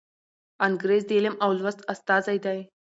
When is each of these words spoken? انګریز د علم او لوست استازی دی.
انګریز 0.67 1.03
د 1.07 1.11
علم 1.17 1.35
او 1.43 1.49
لوست 1.59 1.81
استازی 1.93 2.37
دی. 2.45 2.59